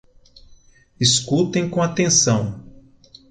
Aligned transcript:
escutem 0.99 1.69
com 1.69 1.79
atenção! 1.79 2.65